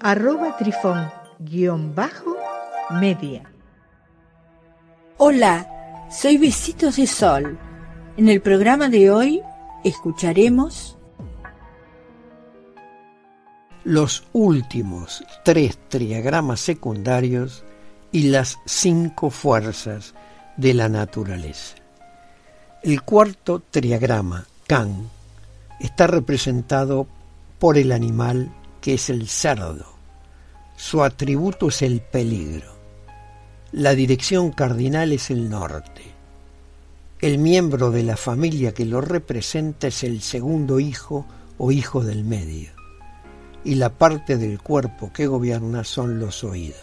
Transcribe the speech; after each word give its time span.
arroba 0.00 0.56
trifón-media. 0.56 3.42
Hola, 5.18 6.08
soy 6.10 6.38
Besitos 6.38 6.96
de 6.96 7.06
Sol. 7.06 7.56
En 8.16 8.28
el 8.28 8.40
programa 8.40 8.88
de 8.88 9.10
hoy 9.10 9.42
escucharemos 9.84 10.96
los 13.84 14.26
últimos 14.32 15.22
tres 15.44 15.78
triagramas 15.88 16.60
secundarios 16.60 17.62
y 18.12 18.30
las 18.30 18.58
cinco 18.66 19.30
fuerzas 19.30 20.14
de 20.56 20.74
la 20.74 20.88
naturaleza. 20.88 21.76
El 22.82 23.02
cuarto 23.02 23.62
triagrama, 23.70 24.46
Can, 24.66 25.08
está 25.80 26.06
representado 26.06 27.06
por 27.58 27.78
el 27.78 27.90
animal 27.92 28.50
que 28.80 28.94
es 28.94 29.10
el 29.10 29.28
cerdo. 29.28 29.86
Su 30.76 31.02
atributo 31.02 31.68
es 31.68 31.82
el 31.82 32.00
peligro. 32.00 32.72
La 33.72 33.94
dirección 33.94 34.52
cardinal 34.52 35.12
es 35.12 35.30
el 35.30 35.48
norte. 35.48 36.02
El 37.20 37.38
miembro 37.38 37.90
de 37.90 38.02
la 38.02 38.16
familia 38.16 38.72
que 38.72 38.84
lo 38.84 39.00
representa 39.00 39.88
es 39.88 40.04
el 40.04 40.20
segundo 40.20 40.80
hijo 40.80 41.26
o 41.58 41.72
hijo 41.72 42.04
del 42.04 42.24
medio. 42.24 42.70
Y 43.64 43.76
la 43.76 43.90
parte 43.90 44.36
del 44.36 44.60
cuerpo 44.60 45.12
que 45.12 45.26
gobierna 45.26 45.82
son 45.82 46.20
los 46.20 46.44
oídos. 46.44 46.76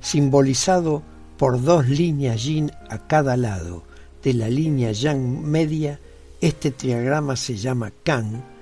Simbolizado 0.00 1.02
por 1.36 1.60
dos 1.60 1.88
líneas 1.88 2.44
yin 2.44 2.70
a 2.88 3.06
cada 3.06 3.36
lado 3.36 3.82
de 4.22 4.34
la 4.34 4.48
línea 4.48 4.92
yang 4.92 5.42
media, 5.42 6.00
este 6.40 6.70
triagrama 6.70 7.36
se 7.36 7.56
llama 7.56 7.92
Kan 8.02 8.53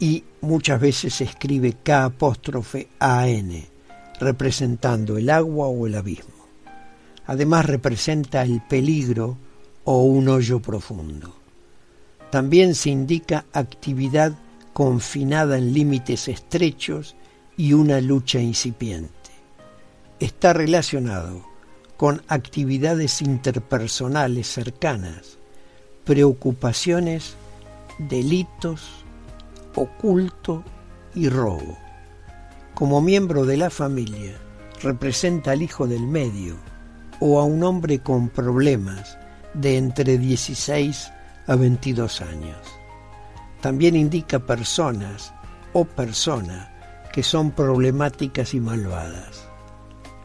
y 0.00 0.24
muchas 0.40 0.80
veces 0.80 1.14
se 1.14 1.24
escribe 1.24 1.76
K 1.82 2.04
apóstrofe 2.04 2.88
AN, 2.98 3.64
representando 4.20 5.16
el 5.16 5.30
agua 5.30 5.68
o 5.68 5.86
el 5.86 5.94
abismo. 5.94 6.34
Además 7.26 7.66
representa 7.66 8.42
el 8.42 8.62
peligro 8.62 9.36
o 9.84 10.02
un 10.04 10.28
hoyo 10.28 10.60
profundo. 10.60 11.34
También 12.30 12.74
se 12.74 12.90
indica 12.90 13.46
actividad 13.52 14.32
confinada 14.72 15.58
en 15.58 15.72
límites 15.72 16.28
estrechos 16.28 17.16
y 17.56 17.72
una 17.72 18.00
lucha 18.00 18.38
incipiente. 18.38 19.12
Está 20.20 20.52
relacionado 20.52 21.44
con 21.96 22.22
actividades 22.28 23.20
interpersonales 23.22 24.46
cercanas, 24.46 25.38
preocupaciones, 26.04 27.34
delitos, 27.98 29.04
oculto 29.78 30.64
y 31.14 31.28
robo. 31.28 31.78
Como 32.74 33.00
miembro 33.00 33.46
de 33.46 33.56
la 33.56 33.70
familia, 33.70 34.34
representa 34.82 35.52
al 35.52 35.62
hijo 35.62 35.86
del 35.86 36.02
medio 36.02 36.56
o 37.20 37.40
a 37.40 37.44
un 37.44 37.62
hombre 37.62 38.00
con 38.00 38.28
problemas 38.28 39.18
de 39.54 39.76
entre 39.76 40.18
16 40.18 41.10
a 41.46 41.56
22 41.56 42.20
años. 42.22 42.58
También 43.60 43.96
indica 43.96 44.38
personas 44.38 45.32
o 45.72 45.84
persona 45.84 46.74
que 47.12 47.22
son 47.22 47.50
problemáticas 47.52 48.54
y 48.54 48.60
malvadas. 48.60 49.48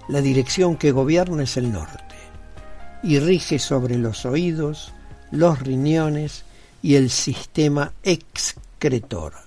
La 0.08 0.22
dirección 0.22 0.78
que 0.78 0.92
gobierna 0.92 1.44
es 1.44 1.58
el 1.58 1.72
norte 1.72 2.02
y 3.04 3.20
rige 3.20 3.58
sobre 3.60 3.98
los 3.98 4.26
oídos, 4.26 4.94
los 5.32 5.60
riñones 5.60 6.44
y 6.82 6.96
el 6.96 7.10
sistema 7.10 7.94
excretor 8.04 9.43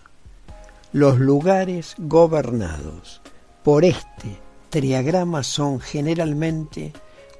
los 0.92 1.18
lugares 1.18 1.94
gobernados 1.98 3.20
por 3.62 3.84
este 3.84 4.38
triagrama 4.70 5.42
son 5.42 5.80
generalmente 5.80 6.92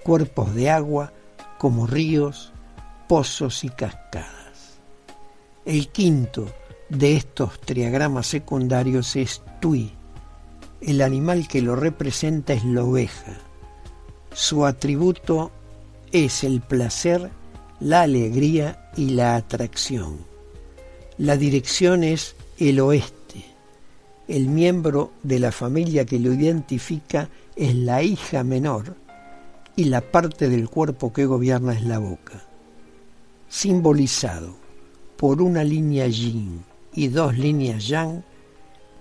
cuerpos 0.03 0.55
de 0.55 0.71
agua 0.71 1.13
como 1.59 1.87
ríos, 1.87 2.53
pozos 3.09 3.65
y 3.65 3.69
cascadas. 3.69 4.81
El 5.65 5.89
quinto 5.89 6.47
de 6.89 7.17
estos 7.17 7.61
triagramas 7.61 8.27
secundarios 8.27 9.17
es 9.17 9.43
Tui. 9.61 9.93
El 10.81 11.01
animal 11.01 11.49
que 11.49 11.63
lo 11.63 11.77
representa 11.77 12.53
es 12.53 12.65
la 12.65 12.85
oveja. 12.85 13.39
Su 14.33 14.67
atributo 14.67 15.51
es 16.13 16.45
el 16.45 16.61
placer, 16.61 17.31
la 17.81 18.03
alegría 18.03 18.91
y 18.97 19.11
la 19.11 19.37
atracción. 19.37 20.19
La 21.19 21.37
dirección 21.37 22.05
es 22.05 22.37
el 22.59 22.81
oeste 22.81 23.16
el 24.29 24.49
miembro 24.49 25.13
de 25.23 25.39
la 25.39 25.53
familia 25.53 26.05
que 26.05 26.19
lo 26.19 26.33
identifica 26.33 27.29
es 27.55 27.75
la 27.75 28.03
hija 28.03 28.43
menor 28.43 28.97
y 29.77 29.85
la 29.85 30.01
parte 30.01 30.49
del 30.49 30.69
cuerpo 30.69 31.13
que 31.13 31.27
gobierna 31.27 31.75
es 31.75 31.83
la 31.83 31.99
boca. 31.99 32.43
Simbolizado 33.49 34.57
por 35.17 35.41
una 35.41 35.63
línea 35.63 36.09
yin 36.09 36.65
y 36.93 37.09
dos 37.09 37.39
líneas 37.39 37.87
yang, 37.87 38.25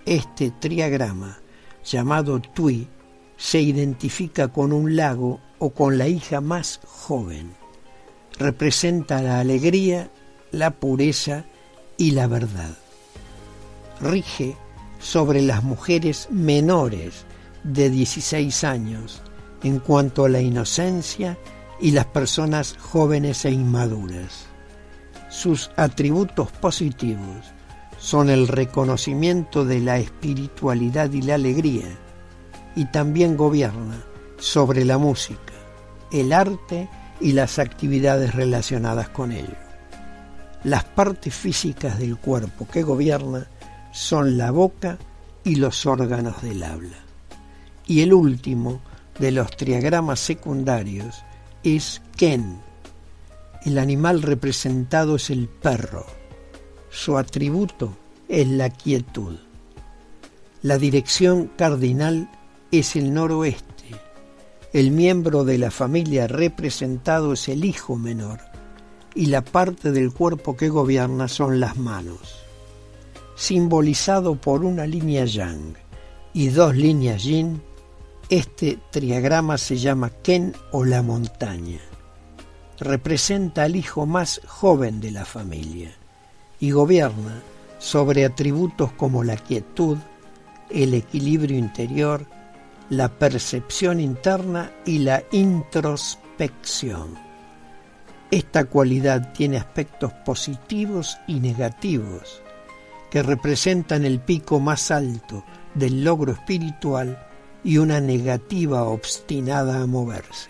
este 0.05 0.51
triagrama 0.51 1.39
llamado 1.83 2.39
Tui 2.39 2.87
se 3.37 3.59
identifica 3.59 4.49
con 4.49 4.71
un 4.71 4.95
lago 4.95 5.39
o 5.59 5.71
con 5.71 5.97
la 5.97 6.07
hija 6.07 6.41
más 6.41 6.79
joven. 6.85 7.53
Representa 8.37 9.21
la 9.21 9.39
alegría, 9.39 10.11
la 10.51 10.71
pureza 10.71 11.45
y 11.97 12.11
la 12.11 12.27
verdad. 12.27 12.77
Rige 14.01 14.57
sobre 15.05 15.43
las 15.43 15.63
mujeres 15.63 16.27
menores 16.31 17.25
de 17.63 17.91
16 17.91 18.63
años 18.63 19.21
en 19.61 19.77
cuanto 19.77 20.25
a 20.25 20.29
la 20.29 20.41
inocencia 20.41 21.37
y 21.79 21.91
las 21.91 22.07
personas 22.07 22.75
jóvenes 22.79 23.45
e 23.45 23.51
inmaduras. 23.51 24.47
Sus 25.29 25.69
atributos 25.75 26.51
positivos 26.53 27.53
son 27.99 28.31
el 28.31 28.47
reconocimiento 28.47 29.63
de 29.63 29.79
la 29.79 29.99
espiritualidad 29.99 31.11
y 31.11 31.21
la 31.21 31.35
alegría, 31.35 31.85
y 32.75 32.85
también 32.85 33.37
gobierna 33.37 34.03
sobre 34.39 34.85
la 34.85 34.97
música, 34.97 35.53
el 36.11 36.33
arte 36.33 36.89
y 37.21 37.33
las 37.33 37.59
actividades 37.59 38.33
relacionadas 38.33 39.09
con 39.09 39.31
ello. 39.31 39.55
Las 40.63 40.83
partes 40.83 41.35
físicas 41.35 41.99
del 41.99 42.17
cuerpo 42.17 42.67
que 42.67 42.81
gobierna 42.81 43.47
son 43.95 44.37
la 44.37 44.51
boca 44.51 44.97
y 45.45 45.55
los 45.55 45.85
órganos 45.85 46.41
del 46.41 46.63
habla. 46.63 46.97
Y 47.87 48.01
el 48.01 48.13
último 48.13 48.81
de 49.19 49.31
los 49.31 49.55
triagramas 49.55 50.19
secundarios 50.19 51.23
es 51.63 52.01
Ken. 52.17 52.59
El 53.63 53.77
animal 53.77 54.21
representado 54.21 55.15
es 55.15 55.29
el 55.29 55.47
perro. 55.47 56.05
Su 56.89 57.17
atributo 57.17 57.95
es 58.27 58.45
la 58.49 58.69
quietud. 58.69 59.37
La 60.61 60.77
dirección 60.77 61.49
cardinal 61.55 62.29
es 62.71 62.97
el 62.97 63.13
noroeste. 63.13 63.91
El 64.73 64.91
miembro 64.91 65.45
de 65.45 65.57
la 65.57 65.71
familia 65.71 66.27
representado 66.27 67.31
es 67.31 67.47
el 67.47 67.63
hijo 67.63 67.95
menor 67.95 68.41
y 69.13 69.27
la 69.27 69.41
parte 69.41 69.93
del 69.93 70.11
cuerpo 70.11 70.57
que 70.57 70.67
gobierna 70.67 71.29
son 71.29 71.61
las 71.61 71.77
manos 71.77 72.44
simbolizado 73.35 74.35
por 74.35 74.63
una 74.63 74.87
línea 74.87 75.25
yang 75.25 75.75
y 76.33 76.47
dos 76.49 76.75
líneas 76.75 77.23
yin, 77.23 77.61
este 78.29 78.79
triagrama 78.91 79.57
se 79.57 79.77
llama 79.77 80.09
Ken 80.09 80.53
o 80.71 80.83
la 80.83 81.01
montaña. 81.01 81.79
Representa 82.79 83.63
al 83.63 83.75
hijo 83.75 84.05
más 84.05 84.41
joven 84.47 84.99
de 84.99 85.11
la 85.11 85.25
familia 85.25 85.91
y 86.59 86.71
gobierna 86.71 87.41
sobre 87.77 88.25
atributos 88.25 88.91
como 88.93 89.23
la 89.23 89.37
quietud, 89.37 89.97
el 90.69 90.93
equilibrio 90.93 91.57
interior, 91.57 92.25
la 92.89 93.09
percepción 93.09 93.99
interna 93.99 94.71
y 94.85 94.99
la 94.99 95.23
introspección. 95.31 97.15
Esta 98.31 98.65
cualidad 98.65 99.33
tiene 99.33 99.57
aspectos 99.57 100.11
positivos 100.25 101.17
y 101.27 101.39
negativos 101.39 102.41
que 103.15 103.23
representan 103.23 104.03
el 104.03 104.19
pico 104.19 104.59
más 104.59 104.91
alto 104.91 105.45
del 105.73 106.03
logro 106.03 106.33
espiritual 106.33 107.25
y 107.63 107.77
una 107.77 108.01
negativa 108.01 108.83
obstinada 108.83 109.81
a 109.81 109.85
moverse. 109.85 110.49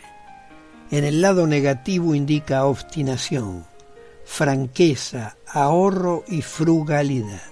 En 0.89 1.03
el 1.03 1.21
lado 1.21 1.45
negativo 1.45 2.15
indica 2.15 2.65
obstinación, 2.65 3.67
franqueza, 4.23 5.37
ahorro 5.47 6.23
y 6.27 6.41
frugalidad. 6.41 7.43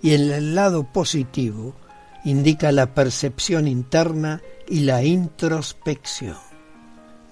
Y 0.00 0.14
en 0.14 0.30
el 0.30 0.54
lado 0.54 0.90
positivo 0.90 1.74
indica 2.24 2.72
la 2.72 2.94
percepción 2.94 3.68
interna 3.68 4.40
y 4.66 4.80
la 4.80 5.04
introspección. 5.04 6.38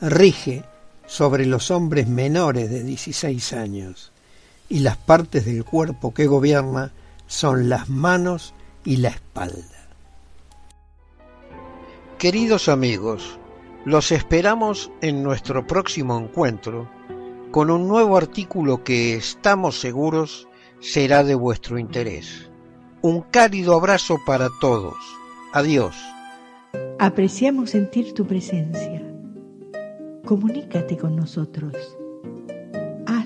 Rige 0.03 0.65
sobre 1.07 1.47
los 1.47 1.71
hombres 1.71 2.09
menores 2.09 2.69
de 2.69 2.85
16 2.85 3.55
años 3.55 4.13
y 4.71 4.79
las 4.79 4.97
partes 4.97 5.45
del 5.45 5.65
cuerpo 5.65 6.15
que 6.15 6.27
gobierna 6.27 6.93
son 7.27 7.69
las 7.69 7.91
manos 7.91 8.55
y 8.85 8.97
la 8.97 9.09
espalda. 9.09 9.89
Queridos 12.19 12.69
amigos, 12.69 13.39
los 13.85 14.13
esperamos 14.13 14.91
en 15.03 15.23
nuestro 15.23 15.67
próximo 15.67 16.19
encuentro 16.19 16.89
con 17.51 17.71
un 17.71 17.89
nuevo 17.89 18.17
artículo 18.17 18.85
que 18.85 19.15
estamos 19.17 19.81
seguros 19.81 20.49
será 20.81 21.25
de 21.25 21.35
vuestro 21.35 21.79
interés. 21.79 22.51
Un 23.03 23.23
cálido 23.23 23.75
abrazo 23.75 24.19
para 24.25 24.49
todos. 24.61 24.95
Adiós. 25.53 25.97
Apreciamos 26.99 27.71
sentir 27.71 28.15
tu 28.15 28.27
presencia. 28.27 29.03
Comunícate 30.25 30.97
con 30.97 31.17
nosotros. 31.17 31.75